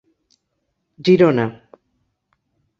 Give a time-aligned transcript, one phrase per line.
[1.05, 1.45] Girona: